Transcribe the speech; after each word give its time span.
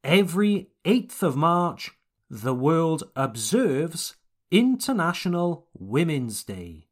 Every 0.04 0.70
8th 0.86 1.22
of 1.22 1.36
March, 1.36 1.92
the 2.32 2.56
world 2.56 3.04
observes 3.16 4.16
International 4.50 5.68
Women's 5.78 6.44
Day. 6.44 6.88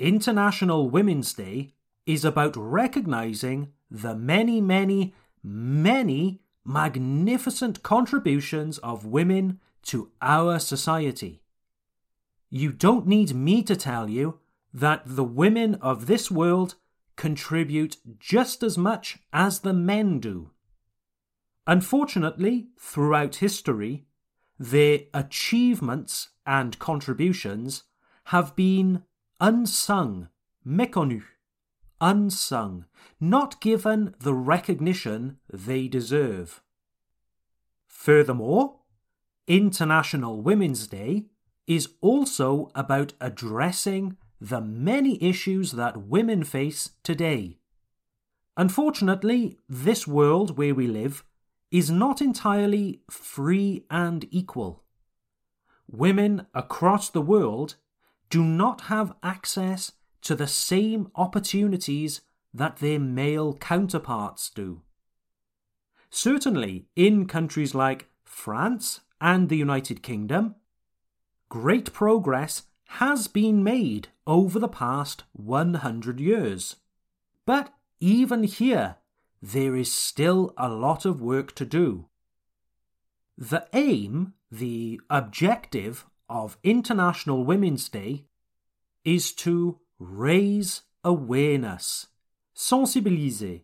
International 0.00 0.90
Women's 0.90 1.32
Day 1.32 1.74
is 2.06 2.24
about 2.24 2.56
recognizing 2.56 3.68
the 3.88 4.16
many, 4.16 4.60
many, 4.60 5.14
many 5.44 6.40
magnificent 6.64 7.84
contributions 7.84 8.78
of 8.78 9.06
women 9.06 9.60
to 9.82 10.10
our 10.20 10.58
society. 10.58 11.40
You 12.48 12.72
don't 12.72 13.06
need 13.06 13.32
me 13.32 13.62
to 13.62 13.76
tell 13.76 14.10
you 14.10 14.40
that 14.74 15.02
the 15.06 15.22
women 15.22 15.76
of 15.76 16.06
this 16.06 16.32
world 16.32 16.74
contribute 17.20 17.98
just 18.18 18.62
as 18.62 18.78
much 18.78 19.18
as 19.30 19.60
the 19.60 19.74
men 19.74 20.18
do. 20.20 20.48
Unfortunately, 21.66 22.68
throughout 22.78 23.36
history, 23.36 24.06
their 24.58 25.00
achievements 25.12 26.30
and 26.46 26.78
contributions 26.78 27.82
have 28.32 28.56
been 28.56 29.02
unsung, 29.38 30.30
méconnus, 30.66 31.24
unsung, 32.00 32.86
not 33.20 33.60
given 33.60 34.14
the 34.18 34.34
recognition 34.34 35.36
they 35.52 35.88
deserve. 35.88 36.62
Furthermore, 37.86 38.76
International 39.46 40.40
Women's 40.40 40.86
Day 40.86 41.26
is 41.66 41.90
also 42.00 42.70
about 42.74 43.12
addressing 43.20 44.16
the 44.40 44.60
many 44.60 45.22
issues 45.22 45.72
that 45.72 46.06
women 46.06 46.44
face 46.44 46.90
today. 47.02 47.58
Unfortunately, 48.56 49.58
this 49.68 50.06
world 50.06 50.56
where 50.56 50.74
we 50.74 50.86
live 50.86 51.24
is 51.70 51.90
not 51.90 52.20
entirely 52.20 53.00
free 53.10 53.84
and 53.90 54.26
equal. 54.30 54.82
Women 55.86 56.46
across 56.54 57.10
the 57.10 57.20
world 57.20 57.76
do 58.28 58.42
not 58.42 58.82
have 58.82 59.14
access 59.22 59.92
to 60.22 60.34
the 60.34 60.46
same 60.46 61.10
opportunities 61.14 62.20
that 62.52 62.78
their 62.78 62.98
male 62.98 63.54
counterparts 63.54 64.50
do. 64.50 64.82
Certainly, 66.10 66.86
in 66.96 67.26
countries 67.26 67.74
like 67.74 68.08
France 68.24 69.00
and 69.20 69.48
the 69.48 69.56
United 69.56 70.02
Kingdom, 70.02 70.56
great 71.48 71.92
progress 71.92 72.62
has 72.94 73.28
been 73.28 73.62
made 73.62 74.08
over 74.26 74.58
the 74.58 74.68
past 74.68 75.22
100 75.32 76.18
years. 76.18 76.76
But 77.46 77.72
even 78.00 78.42
here, 78.42 78.96
there 79.40 79.76
is 79.76 79.92
still 79.92 80.52
a 80.56 80.68
lot 80.68 81.04
of 81.04 81.22
work 81.22 81.54
to 81.54 81.64
do. 81.64 82.06
The 83.38 83.68
aim, 83.72 84.34
the 84.50 85.00
objective 85.08 86.04
of 86.28 86.58
International 86.64 87.44
Women's 87.44 87.88
Day 87.88 88.24
is 89.04 89.32
to 89.34 89.78
raise 90.00 90.82
awareness, 91.04 92.08
sensibiliser, 92.56 93.62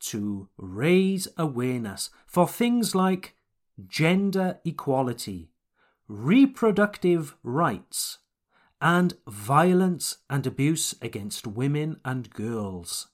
to 0.00 0.50
raise 0.58 1.28
awareness 1.38 2.10
for 2.26 2.46
things 2.46 2.94
like 2.94 3.34
gender 3.88 4.58
equality, 4.66 5.50
reproductive 6.08 7.36
rights, 7.42 8.18
and 8.80 9.14
violence 9.26 10.18
and 10.28 10.46
abuse 10.46 10.94
against 11.00 11.46
women 11.46 12.00
and 12.04 12.30
girls. 12.30 13.08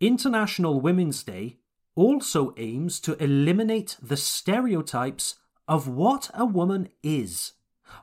International 0.00 0.80
Women's 0.80 1.22
Day 1.22 1.58
also 1.94 2.54
aims 2.56 3.00
to 3.00 3.22
eliminate 3.22 3.96
the 4.02 4.16
stereotypes 4.16 5.36
of 5.68 5.86
what 5.86 6.30
a 6.34 6.44
woman 6.44 6.88
is 7.02 7.52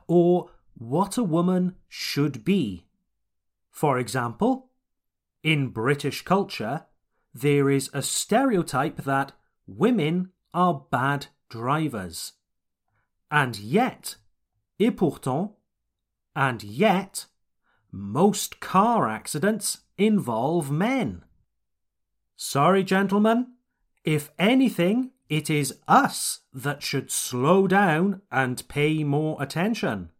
or 0.06 0.50
what 0.74 1.18
a 1.18 1.24
woman 1.24 1.74
should 1.88 2.44
be. 2.44 2.84
For 3.70 3.98
example, 3.98 4.70
in 5.42 5.68
British 5.68 6.22
culture, 6.22 6.86
there 7.34 7.68
is 7.68 7.90
a 7.92 8.02
stereotype 8.02 8.96
that 9.04 9.32
women 9.66 10.30
are 10.54 10.84
bad 10.90 11.26
drivers. 11.48 12.32
And 13.30 13.58
yet, 13.58 14.16
et 14.80 14.96
pourtant, 14.96 15.52
and 16.34 16.62
yet, 16.62 17.26
most 17.90 18.60
car 18.60 19.08
accidents 19.08 19.78
involve 19.96 20.70
men. 20.70 21.24
Sorry, 22.36 22.84
gentlemen, 22.84 23.54
if 24.04 24.30
anything, 24.38 25.10
it 25.28 25.50
is 25.50 25.78
us 25.86 26.40
that 26.54 26.82
should 26.82 27.10
slow 27.10 27.66
down 27.66 28.22
and 28.30 28.66
pay 28.68 29.04
more 29.04 29.36
attention. 29.42 30.10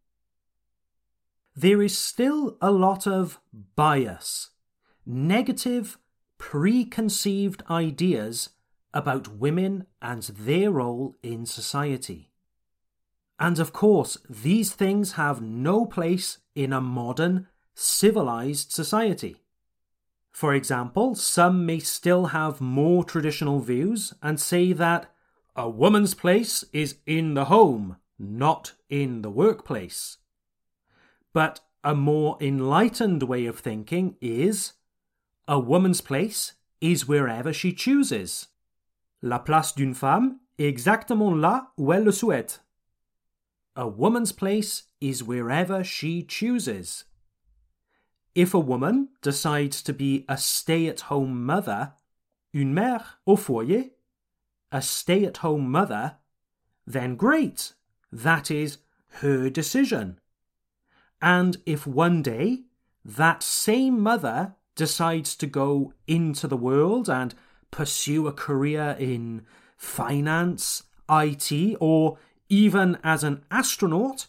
There 1.54 1.82
is 1.82 1.96
still 1.96 2.56
a 2.60 2.70
lot 2.70 3.06
of 3.06 3.40
bias, 3.74 4.50
negative, 5.06 5.98
preconceived 6.36 7.62
ideas 7.70 8.50
about 8.94 9.36
women 9.38 9.86
and 10.00 10.22
their 10.22 10.70
role 10.70 11.16
in 11.22 11.46
society. 11.46 12.30
And 13.38 13.58
of 13.58 13.72
course, 13.72 14.18
these 14.28 14.72
things 14.72 15.12
have 15.12 15.40
no 15.40 15.86
place 15.86 16.38
in 16.54 16.72
a 16.72 16.80
modern, 16.80 17.46
civilized 17.74 18.72
society. 18.72 19.36
For 20.32 20.54
example, 20.54 21.14
some 21.14 21.64
may 21.66 21.78
still 21.78 22.26
have 22.26 22.60
more 22.60 23.04
traditional 23.04 23.60
views 23.60 24.12
and 24.22 24.40
say 24.40 24.72
that 24.72 25.12
a 25.56 25.68
woman's 25.68 26.14
place 26.14 26.64
is 26.72 26.96
in 27.06 27.34
the 27.34 27.46
home, 27.46 27.96
not 28.18 28.74
in 28.88 29.22
the 29.22 29.30
workplace. 29.30 30.18
But 31.32 31.60
a 31.82 31.94
more 31.94 32.36
enlightened 32.40 33.22
way 33.24 33.46
of 33.46 33.58
thinking 33.58 34.16
is 34.20 34.74
a 35.46 35.58
woman's 35.58 36.00
place 36.00 36.54
is 36.80 37.08
wherever 37.08 37.52
she 37.52 37.72
chooses. 37.72 38.48
La 39.22 39.38
place 39.38 39.72
d'une 39.72 39.94
femme 39.94 40.40
est 40.58 40.68
exactement 40.68 41.34
là 41.34 41.68
où 41.76 41.92
elle 41.92 42.04
le 42.04 42.12
souhaite. 42.12 42.60
A 43.78 43.86
woman's 43.86 44.32
place 44.32 44.82
is 45.00 45.22
wherever 45.22 45.84
she 45.84 46.24
chooses. 46.24 47.04
If 48.34 48.52
a 48.52 48.58
woman 48.58 49.10
decides 49.22 49.82
to 49.82 49.92
be 49.92 50.24
a 50.28 50.36
stay 50.36 50.88
at 50.88 51.02
home 51.02 51.46
mother, 51.46 51.92
une 52.52 52.74
mère 52.74 53.04
au 53.24 53.36
foyer, 53.36 53.90
a 54.72 54.82
stay 54.82 55.24
at 55.24 55.36
home 55.36 55.70
mother, 55.70 56.16
then 56.88 57.14
great. 57.14 57.74
That 58.10 58.50
is 58.50 58.78
her 59.20 59.48
decision. 59.48 60.18
And 61.22 61.58
if 61.64 61.86
one 61.86 62.20
day 62.20 62.62
that 63.04 63.44
same 63.44 64.00
mother 64.00 64.56
decides 64.74 65.36
to 65.36 65.46
go 65.46 65.92
into 66.08 66.48
the 66.48 66.56
world 66.56 67.08
and 67.08 67.32
pursue 67.70 68.26
a 68.26 68.32
career 68.32 68.96
in 68.98 69.46
finance, 69.76 70.82
IT, 71.08 71.76
or 71.78 72.18
even 72.48 72.98
as 73.02 73.24
an 73.24 73.44
astronaut, 73.50 74.26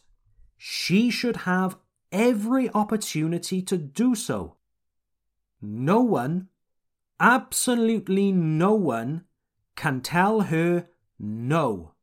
she 0.58 1.10
should 1.10 1.38
have 1.38 1.78
every 2.12 2.70
opportunity 2.74 3.62
to 3.62 3.78
do 3.78 4.16
so. 4.16 4.56
No 5.62 6.02
one, 6.02 6.50
absolutely 7.20 8.32
no 8.32 8.74
one, 8.74 9.24
can 9.76 10.02
tell 10.02 10.42
her 10.42 10.88
no. 11.18 11.94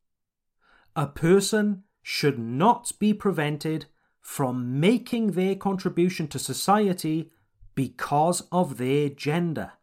A 0.95 1.07
person 1.07 1.83
should 2.01 2.39
not 2.39 2.91
be 2.99 3.13
prevented 3.13 3.85
from 4.21 4.79
making 4.79 5.31
their 5.31 5.55
contribution 5.55 6.27
to 6.27 6.39
society 6.39 7.31
because 7.75 8.41
of 8.51 8.77
their 8.77 9.09
gender. 9.09 9.73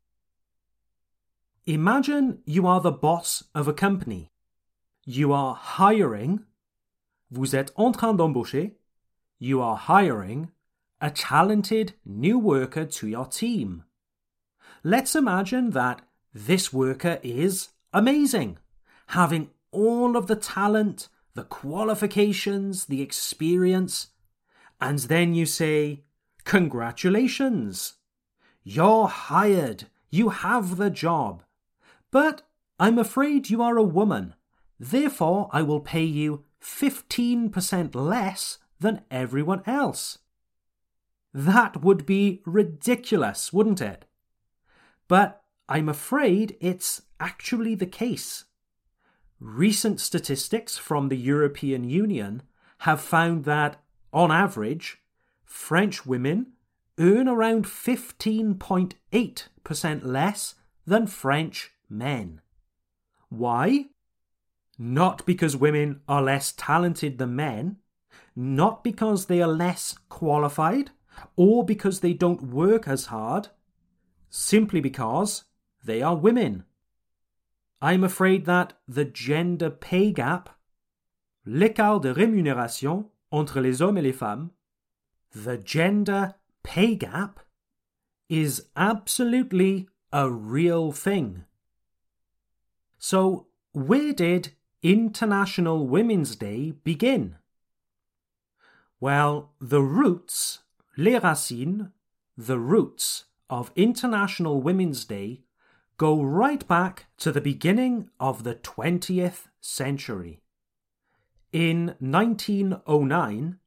Imagine 1.67 2.41
you 2.45 2.67
are 2.67 2.81
the 2.81 2.91
boss 2.91 3.45
of 3.55 3.69
a 3.69 3.73
company. 3.73 4.31
You 5.07 5.35
are 5.35 5.55
hiring, 5.55 6.41
vous 7.31 7.55
êtes 7.55 7.73
en 7.77 7.93
train 7.93 8.15
d'embaucher, 8.15 8.77
you 9.39 9.61
are 9.61 9.77
hiring 9.77 10.51
a 10.99 11.11
talented 11.11 11.93
new 12.07 12.39
worker 12.39 12.87
to 12.87 13.07
your 13.07 13.27
team. 13.27 13.85
Let's 14.83 15.15
imagine 15.15 15.71
that 15.71 16.01
this 16.33 16.73
worker 16.73 17.19
is 17.23 17.69
amazing, 17.93 18.57
having 19.09 19.51
all 19.73 20.17
of 20.17 20.27
the 20.27 20.37
talent, 20.37 21.09
the 21.35 21.45
qualifications, 21.45 22.87
the 22.87 23.03
experience, 23.03 24.09
and 24.81 25.01
then 25.01 25.35
you 25.35 25.45
say, 25.45 26.05
Congratulations! 26.45 27.95
You're 28.63 29.09
hired. 29.09 29.85
You 30.09 30.31
have 30.31 30.77
the 30.77 30.89
job. 30.89 31.43
But 32.11 32.43
I'm 32.79 32.99
afraid 32.99 33.51
you 33.51 33.61
are 33.63 33.77
a 33.77 33.83
woman. 33.83 34.35
Therefore, 34.79 35.49
I 35.53 35.63
will 35.63 35.81
pay 35.81 36.05
you 36.05 36.45
15% 36.63 37.95
less 37.95 38.59
than 38.81 39.03
everyone 39.11 39.63
else. 39.67 40.19
That 41.33 41.83
would 41.83 42.07
be 42.07 42.43
ridiculous, 42.45 43.53
wouldn't 43.53 43.81
it? 43.81 44.05
But 45.09 45.43
I'm 45.69 45.89
afraid 45.89 46.57
it's 46.61 47.03
actually 47.19 47.75
the 47.75 47.87
case. 47.87 48.45
Recent 49.41 50.01
statistics 50.01 50.79
from 50.79 51.09
the 51.09 51.17
European 51.17 51.83
Union 51.85 52.43
have 52.79 53.01
found 53.01 53.45
that, 53.45 53.83
on 54.13 54.31
average, 54.31 54.99
French 55.45 56.07
women 56.07 56.53
earn 56.99 57.29
around 57.29 57.65
15.8% 57.65 60.05
less 60.05 60.55
than 60.87 61.07
French 61.07 61.73
men. 61.89 62.41
Why? 63.29 63.87
Not 64.79 65.25
because 65.25 65.57
women 65.57 66.01
are 66.09 66.23
less 66.23 66.53
talented 66.53 67.19
than 67.19 67.37
men, 67.37 67.77
not 68.35 68.83
because 68.83 69.27
they 69.27 69.41
are 69.41 69.49
less 69.49 69.97
qualified, 70.09 70.91
or 71.37 71.65
because 71.65 72.01
they 72.01 72.13
don't 72.13 72.43
work 72.43 72.89
as 72.89 73.07
hard, 73.07 73.49
simply 74.31 74.81
because 74.81 75.45
they 75.85 76.03
are 76.03 76.17
women. 76.17 76.65
I'm 77.81 78.03
afraid 78.03 78.47
that 78.47 78.73
the 78.89 79.05
gender 79.05 79.71
pay 79.71 80.11
gap, 80.11 80.49
l'écart 81.47 82.03
de 82.03 82.13
rémunération 82.13 83.11
entre 83.31 83.61
les 83.61 83.81
hommes 83.81 83.99
et 83.99 84.03
les 84.03 84.13
femmes, 84.13 84.51
the 85.33 85.59
gender 85.59 86.35
pay 86.63 86.97
gap, 86.97 87.41
is 88.29 88.67
absolutely 88.75 89.89
a 90.13 90.31
real 90.31 90.93
thing. 90.93 91.45
So, 92.99 93.49
where 93.73 94.13
did 94.13 94.53
International 94.85 95.87
Women's 95.87 96.37
Day 96.37 96.75
begin? 96.85 97.37
Well, 99.01 99.53
the 99.59 99.81
roots, 99.81 100.59
les 100.99 101.19
racines, 101.21 101.91
the 102.37 102.59
roots 102.59 103.25
of 103.49 103.73
International 103.77 104.61
Women's 104.61 105.07
Day 105.07 105.41
go 105.97 106.23
right 106.23 106.69
back 106.69 107.07
to 107.17 107.33
the 107.33 107.41
beginning 107.41 108.11
of 108.21 108.45
the 108.45 108.57
20th 108.57 109.47
century. 109.59 110.43
In 111.51 111.95
1909, 111.99 113.59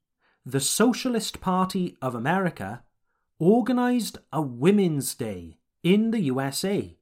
the 0.46 0.60
Socialist 0.60 1.42
Party 1.42 1.98
of 2.00 2.14
America 2.14 2.84
organized 3.40 4.20
a 4.32 4.44
Women's 4.44 5.16
Day 5.16 5.58
in 5.82 6.12
the 6.12 6.20
USA, 6.20 6.96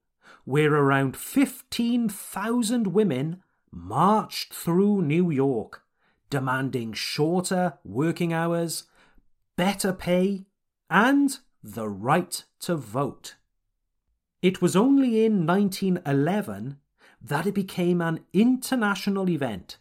where 0.45 0.73
around 0.73 1.17
15,000 1.17 2.87
women 2.87 3.41
marched 3.75 4.53
through 4.53 5.01
New 5.01 5.29
York, 5.29 5.83
demanding 6.29 6.93
shorter 6.93 7.77
working 7.83 8.33
hours, 8.33 8.85
better 9.57 9.91
pay, 9.91 10.45
and 10.89 11.39
the 11.61 11.89
right 11.89 12.43
to 12.61 12.75
vote. 12.75 13.35
It 14.41 14.61
was 14.61 14.75
only 14.75 15.25
in 15.25 15.45
1911 15.45 16.77
that 17.21 17.47
it 17.47 17.53
became 17.53 18.01
an 18.01 18.21
international 18.33 19.29
event 19.29 19.77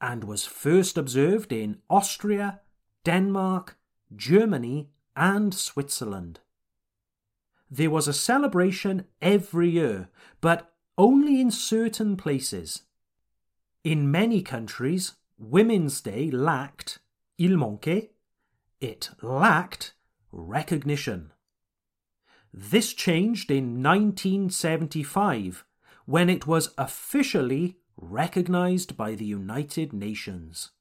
and 0.00 0.24
was 0.24 0.44
first 0.44 0.98
observed 0.98 1.52
in 1.52 1.78
Austria 1.88 2.60
Denmark, 3.04 3.78
Germany, 4.14 4.90
and 5.14 5.54
Switzerland. 5.54 6.40
There 7.70 7.90
was 7.90 8.08
a 8.08 8.12
celebration 8.12 9.06
every 9.22 9.70
year, 9.70 10.08
but 10.40 10.72
only 10.98 11.40
in 11.40 11.50
certain 11.50 12.16
places. 12.16 12.82
In 13.86 14.10
many 14.10 14.42
countries, 14.42 15.12
Women's 15.38 16.00
Day 16.00 16.28
lacked, 16.28 16.98
il 17.38 17.56
manquait, 17.56 18.10
it 18.80 19.10
lacked 19.22 19.92
recognition. 20.32 21.30
This 22.52 22.92
changed 22.92 23.48
in 23.48 23.84
1975 23.84 25.64
when 26.04 26.28
it 26.28 26.48
was 26.48 26.74
officially 26.76 27.76
recognized 27.96 28.96
by 28.96 29.14
the 29.14 29.24
United 29.24 29.92
Nations. 29.92 30.72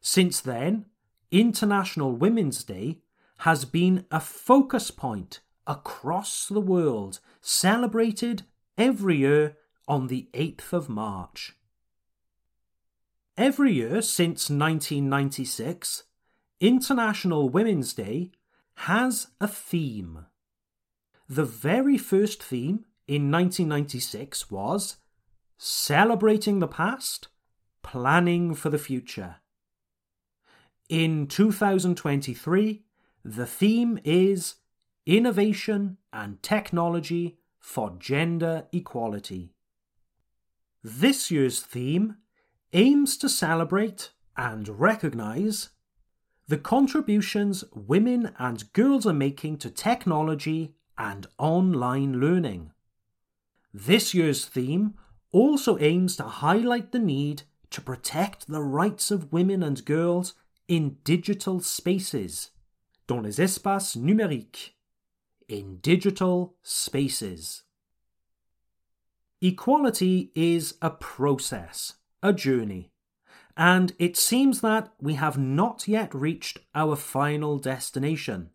Since 0.00 0.40
then, 0.40 0.84
International 1.32 2.12
Women's 2.12 2.62
Day 2.62 3.00
has 3.38 3.64
been 3.64 4.06
a 4.12 4.20
focus 4.20 4.92
point 4.92 5.40
across 5.66 6.46
the 6.46 6.60
world, 6.60 7.18
celebrated 7.40 8.44
every 8.78 9.16
year 9.16 9.56
on 9.88 10.06
the 10.06 10.28
8th 10.34 10.72
of 10.72 10.88
March. 10.88 11.55
Every 13.36 13.74
year 13.74 14.00
since 14.00 14.48
1996, 14.48 16.04
International 16.58 17.50
Women's 17.50 17.92
Day 17.92 18.30
has 18.76 19.26
a 19.42 19.46
theme. 19.46 20.24
The 21.28 21.44
very 21.44 21.98
first 21.98 22.42
theme 22.42 22.86
in 23.06 23.30
1996 23.30 24.50
was 24.50 24.96
Celebrating 25.58 26.60
the 26.60 26.66
Past, 26.66 27.28
Planning 27.82 28.54
for 28.54 28.70
the 28.70 28.78
Future. 28.78 29.36
In 30.88 31.26
2023, 31.26 32.84
the 33.22 33.46
theme 33.46 33.98
is 34.02 34.54
Innovation 35.04 35.98
and 36.10 36.42
Technology 36.42 37.36
for 37.58 37.96
Gender 37.98 38.66
Equality. 38.72 39.52
This 40.82 41.30
year's 41.30 41.60
theme 41.60 42.16
aims 42.72 43.16
to 43.18 43.28
celebrate 43.28 44.10
and 44.36 44.68
recognise 44.68 45.70
the 46.48 46.58
contributions 46.58 47.64
women 47.74 48.32
and 48.38 48.72
girls 48.72 49.06
are 49.06 49.12
making 49.12 49.58
to 49.58 49.70
technology 49.70 50.74
and 50.96 51.26
online 51.38 52.20
learning. 52.20 52.70
This 53.74 54.14
year's 54.14 54.44
theme 54.44 54.94
also 55.32 55.78
aims 55.78 56.16
to 56.16 56.22
highlight 56.22 56.92
the 56.92 56.98
need 56.98 57.42
to 57.70 57.80
protect 57.80 58.46
the 58.46 58.62
rights 58.62 59.10
of 59.10 59.32
women 59.32 59.62
and 59.62 59.84
girls 59.84 60.34
in 60.68 60.96
digital 61.04 61.60
spaces, 61.60 62.50
dans 63.06 63.22
les 63.22 63.38
espaces 63.38 63.96
numériques, 63.96 64.70
in 65.48 65.78
digital 65.82 66.54
spaces. 66.62 67.62
Equality 69.42 70.30
is 70.34 70.74
a 70.80 70.90
process, 70.90 71.94
a 72.26 72.32
journey, 72.32 72.90
and 73.56 73.92
it 73.98 74.16
seems 74.16 74.60
that 74.60 74.92
we 75.00 75.14
have 75.14 75.38
not 75.38 75.86
yet 75.86 76.12
reached 76.12 76.58
our 76.74 76.96
final 76.96 77.58
destination. 77.58 78.50